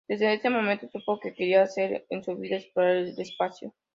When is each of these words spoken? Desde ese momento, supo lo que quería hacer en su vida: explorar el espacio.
Desde 0.09 0.33
ese 0.33 0.49
momento, 0.49 0.87
supo 0.89 1.11
lo 1.13 1.19
que 1.19 1.31
quería 1.35 1.61
hacer 1.61 2.07
en 2.09 2.23
su 2.23 2.35
vida: 2.35 2.55
explorar 2.55 2.95
el 2.97 3.19
espacio. 3.21 3.71